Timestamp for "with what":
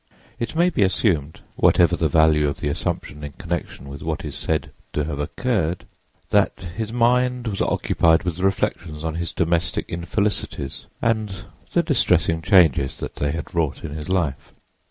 3.87-4.25